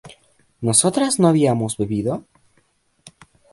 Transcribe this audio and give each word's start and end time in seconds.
¿nosotras 0.61 1.19
no 1.19 1.27
habíamos 1.27 1.77
bebido? 1.77 2.25